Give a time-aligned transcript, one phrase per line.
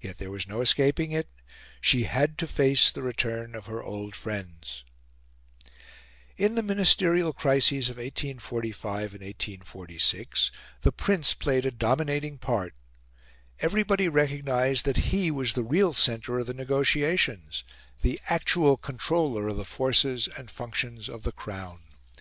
[0.00, 1.28] Yet there was no escaping it;
[1.80, 4.82] she had to face the return of her old friends.
[6.36, 10.50] In the ministerial crises of 1845 and 1846,
[10.82, 12.74] the Prince played a dominating part.
[13.60, 17.62] Everybody recognised that he was the real centre of the negotiations
[18.02, 21.84] the actual controller of the forces and the functions of the Crown.